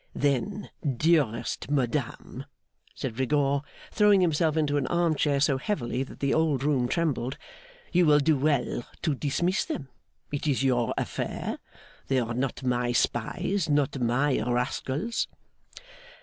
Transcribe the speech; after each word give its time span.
'Then, 0.15 0.71
dearest 0.97 1.69
madame,' 1.69 2.45
said 2.95 3.19
Rigaud, 3.19 3.61
throwing 3.91 4.19
himself 4.21 4.57
into 4.57 4.77
an 4.77 4.87
arm 4.87 5.13
chair 5.13 5.39
so 5.39 5.59
heavily 5.59 6.01
that 6.01 6.21
the 6.21 6.33
old 6.33 6.63
room 6.63 6.87
trembled, 6.87 7.37
'you 7.93 8.07
will 8.07 8.17
do 8.17 8.35
well 8.35 8.83
to 9.03 9.13
dismiss 9.13 9.63
them. 9.63 9.89
It 10.31 10.47
is 10.47 10.63
your 10.63 10.91
affair. 10.97 11.59
They 12.07 12.17
are 12.19 12.33
not 12.33 12.63
my 12.63 12.93
spies, 12.93 13.69
not 13.69 14.01
my 14.01 14.39
rascals. 14.41 15.27